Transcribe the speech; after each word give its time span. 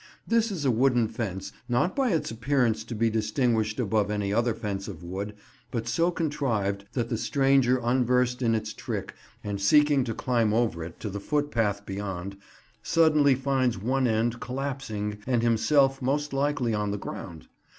This 0.25 0.49
is 0.49 0.65
a 0.65 0.71
wooden 0.71 1.07
fence 1.07 1.51
not 1.69 1.95
by 1.95 2.09
its 2.09 2.31
appearance 2.31 2.83
to 2.85 2.95
be 2.95 3.11
distinguished 3.11 3.79
above 3.79 4.09
any 4.09 4.33
other 4.33 4.55
fence 4.55 4.87
of 4.87 5.03
wood, 5.03 5.35
but 5.69 5.87
so 5.87 6.09
contrived 6.09 6.85
that 6.93 7.09
the 7.09 7.19
stranger 7.19 7.77
unversed 7.83 8.41
in 8.41 8.55
its 8.55 8.73
trick, 8.73 9.13
and 9.43 9.61
seeking 9.61 10.03
to 10.05 10.15
climb 10.15 10.55
over 10.55 10.83
it 10.83 10.99
to 11.01 11.09
the 11.11 11.19
footpath 11.19 11.85
beyond, 11.85 12.35
suddenly 12.81 13.35
finds 13.35 13.77
one 13.77 14.07
end 14.07 14.39
collapsing 14.39 15.19
and 15.27 15.43
himself 15.43 16.01
most 16.01 16.33
likely 16.33 16.73
on 16.73 16.89
the 16.89 16.97
ground. 16.97 17.47